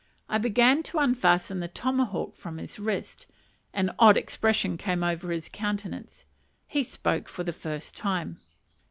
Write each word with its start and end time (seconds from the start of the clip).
I 0.27 0.39
began 0.39 0.81
to 0.89 0.97
unfasten 0.97 1.59
the 1.59 1.67
tomahawk 1.67 2.35
from 2.35 2.57
his 2.57 2.79
wrist. 2.79 3.31
An 3.71 3.93
odd 3.99 4.17
expression 4.17 4.75
came 4.75 5.03
over 5.03 5.29
his 5.31 5.47
countenance. 5.47 6.25
He 6.65 6.81
spoke 6.81 7.29
for 7.29 7.43
the 7.43 7.53
first 7.53 7.95
time. 7.95 8.39